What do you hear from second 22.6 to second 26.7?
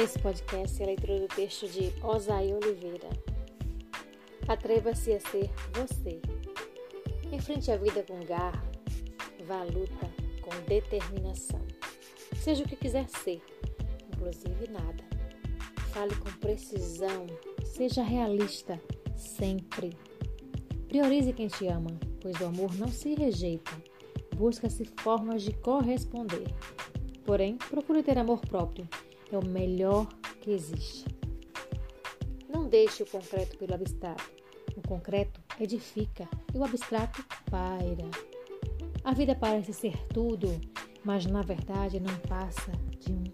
não se rejeita. Busca-se formas de corresponder.